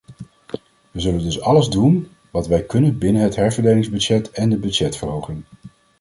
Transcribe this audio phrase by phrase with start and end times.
[0.91, 5.43] Wij zullen dus alles doen wat wij kunnen binnen het herverdelingsbudget en de budgetverhoging.